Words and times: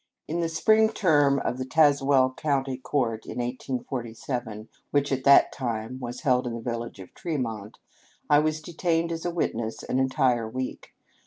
In 0.27 0.39
the 0.39 0.49
spring 0.49 0.89
term 0.91 1.37
of 1.37 1.59
the 1.59 1.63
Tazewell 1.63 2.33
County 2.35 2.77
Court 2.79 3.27
in 3.27 3.37
1847, 3.37 4.67
which 4.89 5.11
at 5.11 5.23
that 5.25 5.51
time 5.51 5.99
was 5.99 6.21
held 6.21 6.47
in 6.47 6.55
the 6.55 6.59
village 6.59 6.99
of 6.99 7.13
Tremont, 7.13 7.77
I 8.27 8.39
was 8.39 8.63
detained 8.63 9.11
as 9.11 9.25
a 9.25 9.31
witness 9.31 9.83
an 9.83 9.99
entire 9.99 10.49
week. 10.49 10.95